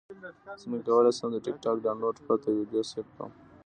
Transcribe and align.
څنګه 0.61 0.77
کولی 0.87 1.11
شم 1.17 1.29
د 1.33 1.37
ټکټاک 1.45 1.77
ډاونلوډ 1.85 2.15
پرته 2.25 2.47
ویډیو 2.51 2.81
سیف 2.91 3.07
کړم 3.13 3.31